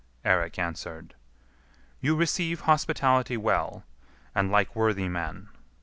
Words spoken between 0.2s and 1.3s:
Eirik answered,